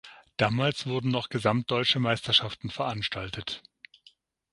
[0.37, 3.61] Damals wurden noch gesamtdeutsche Meisterschaften veranstaltet.